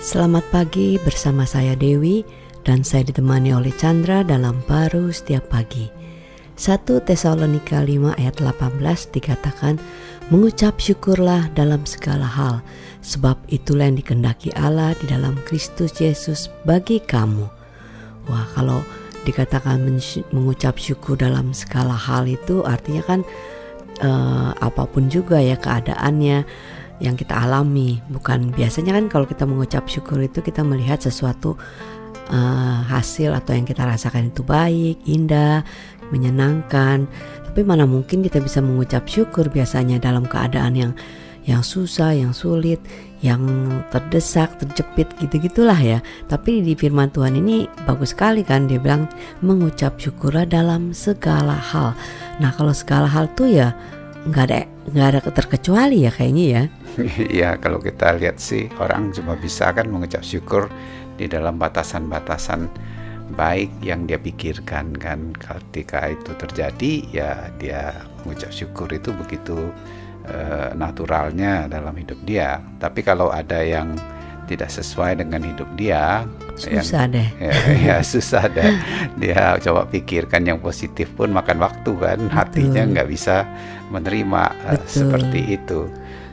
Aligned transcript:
Selamat 0.00 0.48
pagi 0.48 0.96
bersama 0.96 1.44
saya 1.44 1.76
Dewi 1.76 2.24
dan 2.64 2.80
saya 2.80 3.04
ditemani 3.04 3.52
oleh 3.52 3.68
Chandra 3.76 4.24
dalam 4.24 4.64
baru 4.64 5.12
setiap 5.12 5.52
pagi. 5.52 5.92
1 6.56 6.88
Tesalonika 7.04 7.84
5 7.84 8.16
ayat 8.16 8.40
18 8.40 8.80
dikatakan 9.12 9.76
mengucap 10.32 10.80
syukurlah 10.80 11.52
dalam 11.52 11.84
segala 11.84 12.24
hal 12.24 12.64
sebab 13.04 13.36
itulah 13.52 13.92
yang 13.92 14.00
dikendaki 14.00 14.48
Allah 14.56 14.96
di 14.96 15.04
dalam 15.04 15.36
Kristus 15.44 15.92
Yesus 16.00 16.48
bagi 16.64 17.04
kamu. 17.04 17.44
Wah, 18.24 18.48
kalau 18.56 18.80
dikatakan 19.28 19.84
mengucap 20.32 20.80
syukur 20.80 21.20
dalam 21.20 21.52
segala 21.52 21.92
hal 21.92 22.24
itu 22.24 22.64
artinya 22.64 23.04
kan 23.04 23.20
uh, 24.00 24.56
apa 24.64 24.88
pun 24.88 25.12
juga 25.12 25.44
ya 25.44 25.60
keadaannya 25.60 26.48
yang 27.00 27.16
kita 27.16 27.34
alami. 27.34 27.98
Bukan 28.12 28.52
biasanya 28.54 28.94
kan 28.94 29.08
kalau 29.08 29.26
kita 29.26 29.48
mengucap 29.48 29.88
syukur 29.88 30.20
itu 30.20 30.44
kita 30.44 30.60
melihat 30.60 31.00
sesuatu 31.00 31.56
uh, 32.30 32.80
hasil 32.86 33.34
atau 33.34 33.56
yang 33.56 33.66
kita 33.66 33.82
rasakan 33.82 34.30
itu 34.30 34.44
baik 34.44 35.02
indah 35.08 35.64
menyenangkan. 36.12 37.08
Tapi 37.50 37.60
mana 37.66 37.88
mungkin 37.88 38.22
kita 38.22 38.38
bisa 38.38 38.62
mengucap 38.62 39.08
syukur 39.10 39.50
biasanya 39.50 39.98
dalam 39.98 40.28
keadaan 40.28 40.76
yang 40.78 40.92
yang 41.48 41.64
susah 41.64 42.12
yang 42.12 42.36
sulit 42.36 42.78
yang 43.24 43.40
terdesak 43.88 44.60
terjepit 44.60 45.08
gitu 45.18 45.40
gitulah 45.40 45.76
ya. 45.76 45.98
Tapi 46.28 46.60
di 46.60 46.76
firman 46.76 47.08
Tuhan 47.10 47.36
ini 47.36 47.64
bagus 47.88 48.12
sekali 48.12 48.44
kan 48.44 48.68
dia 48.68 48.76
bilang 48.76 49.08
mengucap 49.40 49.96
syukurlah 49.96 50.44
dalam 50.44 50.92
segala 50.92 51.56
hal. 51.56 51.96
Nah 52.38 52.52
kalau 52.54 52.76
segala 52.76 53.08
hal 53.08 53.28
tuh 53.32 53.48
ya 53.50 53.72
nggak 54.28 54.44
ada 54.52 54.58
nggak 54.92 55.06
ada 55.16 55.20
terkecuali 55.32 56.04
ya 56.04 56.12
kayaknya 56.12 56.44
ya 56.44 56.62
Iya 57.30 57.56
kalau 57.62 57.78
kita 57.78 58.16
lihat 58.18 58.42
sih 58.42 58.66
orang 58.80 59.14
cuma 59.14 59.38
bisa 59.38 59.70
kan 59.70 59.86
mengucap 59.86 60.24
syukur 60.26 60.66
di 61.14 61.28
dalam 61.30 61.60
batasan-batasan 61.60 62.66
baik 63.34 63.70
yang 63.84 64.08
dia 64.08 64.18
pikirkan 64.18 64.96
kan. 64.98 65.30
Ketika 65.36 66.10
itu 66.10 66.34
terjadi 66.34 66.92
ya 67.14 67.32
dia 67.60 67.94
mengucap 68.24 68.50
syukur 68.50 68.90
itu 68.90 69.14
begitu 69.14 69.70
uh, 70.26 70.74
naturalnya 70.74 71.70
dalam 71.70 71.94
hidup 71.94 72.18
dia. 72.26 72.58
Tapi 72.82 73.06
kalau 73.06 73.30
ada 73.30 73.62
yang 73.62 73.94
tidak 74.50 74.66
sesuai 74.66 75.22
dengan 75.22 75.46
hidup 75.46 75.68
dia 75.78 76.26
susah 76.58 77.06
yang, 77.06 77.14
deh. 77.14 77.28
Ya, 77.46 77.54
ya 77.78 77.96
susah 78.02 78.50
deh. 78.50 78.74
Dia 79.14 79.54
coba 79.62 79.86
pikirkan 79.86 80.42
yang 80.42 80.58
positif 80.58 81.06
pun 81.14 81.30
makan 81.30 81.62
waktu 81.62 81.92
kan. 81.94 82.18
Betul. 82.18 82.34
hatinya 82.34 82.82
nggak 82.82 83.08
bisa 83.08 83.46
menerima 83.94 84.42
uh, 84.66 84.82
seperti 84.90 85.54
itu 85.54 85.86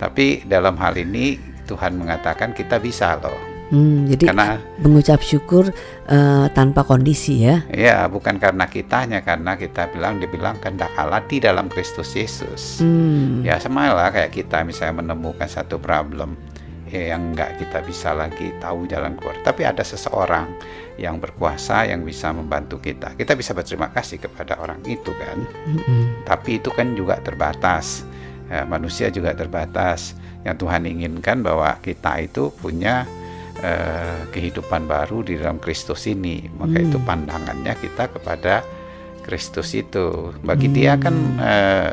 tapi 0.00 0.48
dalam 0.48 0.80
hal 0.80 0.96
ini 0.96 1.36
Tuhan 1.68 2.00
mengatakan 2.00 2.56
kita 2.56 2.80
bisa 2.80 3.20
loh. 3.20 3.36
Hmm, 3.70 4.02
jadi 4.10 4.34
karena 4.34 4.58
mengucap 4.82 5.22
syukur 5.22 5.70
uh, 6.10 6.50
tanpa 6.50 6.82
kondisi 6.82 7.46
ya? 7.46 7.62
Ya, 7.70 8.02
bukan 8.10 8.42
karena 8.42 8.66
kitanya, 8.66 9.22
karena 9.22 9.54
kita 9.54 9.86
bilang 9.94 10.18
dibilang 10.18 10.58
kehendak 10.58 10.90
Allah 10.98 11.22
di 11.22 11.38
dalam 11.38 11.70
Kristus 11.70 12.10
Yesus. 12.18 12.82
Hmm. 12.82 13.46
Ya 13.46 13.62
sama 13.62 13.94
lah 13.94 14.10
kayak 14.10 14.34
kita 14.34 14.66
misalnya 14.66 15.06
menemukan 15.06 15.46
satu 15.46 15.78
problem 15.78 16.34
ya, 16.90 17.14
yang 17.14 17.30
nggak 17.30 17.62
kita 17.62 17.78
bisa 17.86 18.10
lagi 18.10 18.50
tahu 18.58 18.90
jalan 18.90 19.14
keluar. 19.14 19.38
Tapi 19.46 19.62
ada 19.62 19.86
seseorang 19.86 20.50
yang 20.98 21.22
berkuasa 21.22 21.86
yang 21.86 22.02
bisa 22.02 22.34
membantu 22.34 22.82
kita. 22.82 23.14
Kita 23.14 23.38
bisa 23.38 23.54
berterima 23.54 23.94
kasih 23.94 24.18
kepada 24.18 24.58
orang 24.58 24.82
itu 24.82 25.14
kan. 25.14 25.46
Hmm. 25.46 26.26
Tapi 26.26 26.58
itu 26.58 26.74
kan 26.74 26.98
juga 26.98 27.22
terbatas 27.22 28.02
ya, 28.50 28.66
manusia 28.66 29.08
juga 29.08 29.32
terbatas. 29.32 30.18
Yang 30.42 30.66
Tuhan 30.66 30.82
inginkan 30.90 31.46
bahwa 31.46 31.78
kita 31.78 32.18
itu 32.18 32.50
punya 32.50 33.06
uh, 33.62 34.26
kehidupan 34.34 34.90
baru 34.90 35.22
di 35.22 35.38
dalam 35.38 35.62
Kristus 35.62 36.10
ini. 36.10 36.50
Maka 36.50 36.82
hmm. 36.82 36.86
itu 36.90 36.98
pandangannya 37.00 37.74
kita 37.78 38.10
kepada 38.10 38.66
Kristus 39.22 39.70
itu. 39.78 40.34
Bagi 40.42 40.66
hmm. 40.68 40.74
dia 40.74 40.92
kan 40.98 41.14
uh, 41.38 41.88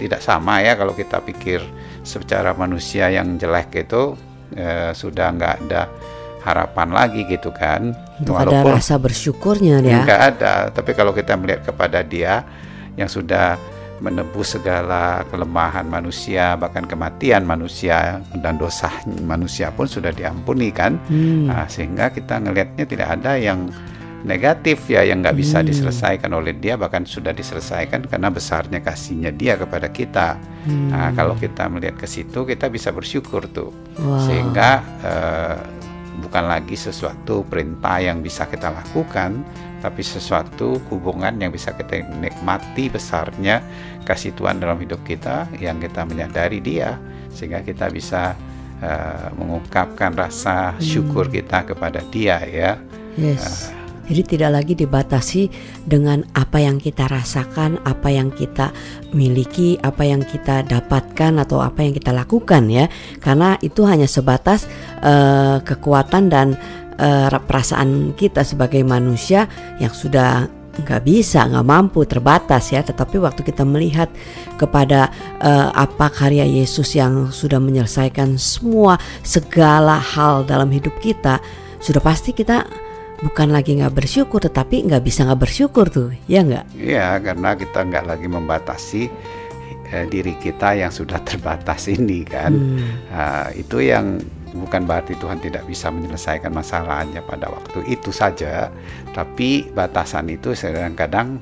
tidak 0.00 0.24
sama 0.24 0.64
ya 0.64 0.80
kalau 0.80 0.96
kita 0.96 1.20
pikir 1.20 1.60
secara 2.00 2.56
manusia 2.56 3.12
yang 3.12 3.36
jelek 3.36 3.84
itu 3.84 4.16
uh, 4.56 4.90
sudah 4.96 5.28
nggak 5.36 5.54
ada 5.68 5.92
harapan 6.40 6.88
lagi 6.88 7.28
gitu 7.28 7.52
kan. 7.52 7.92
Walaupun 8.24 8.72
ada 8.72 8.80
rasa 8.80 8.96
bersyukurnya 8.96 9.84
ya. 9.84 10.00
Nggak 10.04 10.20
ada. 10.36 10.54
Tapi 10.72 10.96
kalau 10.96 11.12
kita 11.12 11.36
melihat 11.36 11.68
kepada 11.68 12.00
dia 12.00 12.46
yang 12.96 13.08
sudah 13.08 13.60
menebus 14.00 14.56
segala 14.56 15.22
kelemahan 15.28 15.84
manusia 15.84 16.56
bahkan 16.56 16.88
kematian 16.88 17.44
manusia 17.44 18.24
dan 18.40 18.56
dosa 18.56 18.88
manusia 19.24 19.68
pun 19.70 19.84
sudah 19.84 20.10
diampuni 20.10 20.72
kan 20.72 20.96
hmm. 21.08 21.52
nah, 21.52 21.68
sehingga 21.68 22.08
kita 22.10 22.40
ngelihatnya 22.40 22.84
tidak 22.88 23.08
ada 23.20 23.36
yang 23.36 23.68
negatif 24.24 24.84
ya 24.88 25.00
yang 25.04 25.24
nggak 25.24 25.36
bisa 25.36 25.60
hmm. 25.60 25.68
diselesaikan 25.72 26.32
oleh 26.32 26.52
dia 26.56 26.76
bahkan 26.76 27.08
sudah 27.08 27.32
diselesaikan 27.32 28.04
karena 28.04 28.28
besarnya 28.28 28.80
kasihnya 28.84 29.32
dia 29.32 29.56
kepada 29.56 29.88
kita 29.88 30.36
hmm. 30.68 30.88
nah 30.92 31.08
kalau 31.16 31.36
kita 31.36 31.68
melihat 31.72 31.96
ke 31.96 32.04
situ 32.04 32.44
kita 32.44 32.68
bisa 32.68 32.92
bersyukur 32.92 33.48
tuh 33.48 33.72
wow. 33.96 34.20
sehingga 34.28 34.70
uh, 35.04 35.79
bukan 36.20 36.44
lagi 36.46 36.76
sesuatu 36.76 37.42
perintah 37.48 37.98
yang 37.98 38.20
bisa 38.20 38.46
kita 38.46 38.70
lakukan 38.70 39.42
tapi 39.80 40.04
sesuatu 40.04 40.76
hubungan 40.92 41.32
yang 41.40 41.48
bisa 41.48 41.72
kita 41.72 42.04
nikmati 42.20 42.92
besarnya 42.92 43.64
kasih 44.04 44.36
Tuhan 44.36 44.60
dalam 44.60 44.76
hidup 44.76 45.00
kita 45.02 45.48
yang 45.56 45.80
kita 45.80 46.04
menyadari 46.04 46.60
dia 46.60 47.00
sehingga 47.32 47.64
kita 47.64 47.88
bisa 47.88 48.36
uh, 48.84 49.28
mengungkapkan 49.40 50.12
rasa 50.12 50.76
hmm. 50.76 50.84
syukur 50.84 51.32
kita 51.32 51.64
kepada 51.64 52.04
dia 52.12 52.44
ya 52.44 52.76
yes. 53.16 53.72
Uh, 53.72 53.79
jadi 54.10 54.26
tidak 54.26 54.50
lagi 54.58 54.74
dibatasi 54.74 55.46
dengan 55.86 56.26
apa 56.34 56.58
yang 56.58 56.82
kita 56.82 57.06
rasakan, 57.06 57.78
apa 57.86 58.10
yang 58.10 58.34
kita 58.34 58.74
miliki, 59.14 59.78
apa 59.86 60.02
yang 60.02 60.26
kita 60.26 60.66
dapatkan 60.66 61.38
atau 61.38 61.62
apa 61.62 61.86
yang 61.86 61.94
kita 61.94 62.10
lakukan 62.10 62.66
ya. 62.66 62.90
Karena 63.22 63.54
itu 63.62 63.86
hanya 63.86 64.10
sebatas 64.10 64.66
uh, 65.06 65.62
kekuatan 65.62 66.26
dan 66.26 66.58
uh, 66.98 67.30
perasaan 67.30 68.18
kita 68.18 68.42
sebagai 68.42 68.82
manusia 68.82 69.46
yang 69.78 69.94
sudah 69.94 70.50
nggak 70.82 71.06
bisa, 71.06 71.46
nggak 71.46 71.66
mampu, 71.70 72.02
terbatas 72.02 72.74
ya. 72.74 72.82
Tetapi 72.82 73.14
waktu 73.22 73.46
kita 73.46 73.62
melihat 73.62 74.10
kepada 74.58 75.06
uh, 75.38 75.70
apa 75.70 76.10
karya 76.10 76.50
Yesus 76.50 76.98
yang 76.98 77.30
sudah 77.30 77.62
menyelesaikan 77.62 78.34
semua 78.42 78.98
segala 79.22 80.02
hal 80.02 80.42
dalam 80.42 80.66
hidup 80.74 80.98
kita, 80.98 81.38
sudah 81.78 82.02
pasti 82.02 82.34
kita 82.34 82.89
bukan 83.20 83.48
lagi 83.52 83.76
nggak 83.76 83.92
bersyukur 83.92 84.40
tetapi 84.40 84.88
nggak 84.88 85.04
bisa 85.04 85.28
nggak 85.28 85.40
bersyukur 85.44 85.92
tuh 85.92 86.08
ya 86.24 86.40
nggak 86.40 86.72
Iya 86.76 87.20
karena 87.20 87.52
kita 87.52 87.78
nggak 87.84 88.04
lagi 88.08 88.26
membatasi 88.26 89.02
eh, 89.92 90.06
diri 90.08 90.34
kita 90.40 90.76
yang 90.76 90.92
sudah 90.92 91.20
terbatas 91.28 91.86
ini 91.92 92.24
kan 92.24 92.52
hmm. 92.52 92.88
nah, 93.12 93.48
itu 93.52 93.84
yang 93.84 94.20
bukan 94.50 94.82
berarti 94.82 95.14
Tuhan 95.14 95.38
tidak 95.38 95.62
bisa 95.68 95.94
menyelesaikan 95.94 96.50
masalahnya 96.50 97.22
pada 97.22 97.46
waktu 97.52 97.86
itu 97.86 98.10
saja 98.10 98.72
tapi 99.14 99.70
batasan 99.70 100.26
itu 100.26 100.56
kadang-kadang 100.58 101.38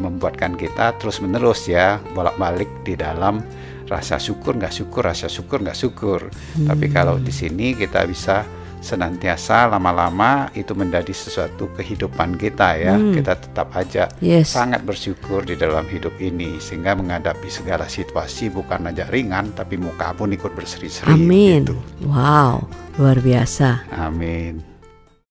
membuatkan 0.00 0.56
kita 0.56 0.96
terus 0.96 1.20
menerus 1.20 1.68
ya 1.68 2.00
bolak-balik 2.16 2.70
di 2.80 2.96
dalam 2.96 3.44
rasa 3.86 4.16
syukur 4.16 4.56
nggak 4.56 4.72
syukur 4.72 5.04
rasa 5.04 5.28
syukur 5.28 5.60
nggak 5.60 5.76
syukur 5.76 6.20
hmm. 6.32 6.64
tapi 6.64 6.86
kalau 6.88 7.20
di 7.20 7.30
sini 7.30 7.76
kita 7.76 8.08
bisa 8.08 8.48
senantiasa 8.86 9.66
lama-lama 9.66 10.46
itu 10.54 10.70
menjadi 10.78 11.10
sesuatu 11.10 11.66
kehidupan 11.74 12.38
kita 12.38 12.78
ya 12.78 12.94
hmm. 12.94 13.18
kita 13.18 13.34
tetap 13.34 13.74
aja 13.74 14.06
yes. 14.22 14.54
sangat 14.54 14.86
bersyukur 14.86 15.42
di 15.42 15.58
dalam 15.58 15.82
hidup 15.90 16.14
ini 16.22 16.62
sehingga 16.62 16.94
menghadapi 16.94 17.50
segala 17.50 17.90
situasi 17.90 18.54
bukan 18.54 18.94
aja 18.94 19.10
ringan 19.10 19.50
tapi 19.58 19.74
muka 19.74 20.14
pun 20.14 20.30
ikut 20.30 20.54
berseri-seri 20.54 21.10
amin 21.10 21.66
gitu. 21.66 21.74
wow 22.06 22.62
luar 22.94 23.18
biasa 23.18 23.90
amin 23.90 24.75